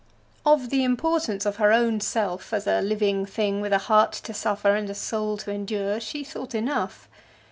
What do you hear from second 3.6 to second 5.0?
with a heart to suffer and a